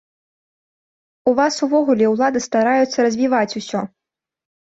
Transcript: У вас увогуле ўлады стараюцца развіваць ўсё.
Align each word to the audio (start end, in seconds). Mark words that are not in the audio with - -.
У 1.31 1.33
вас 1.39 1.53
увогуле 1.67 2.05
ўлады 2.13 2.39
стараюцца 2.47 2.97
развіваць 3.09 3.57
ўсё. 3.61 3.79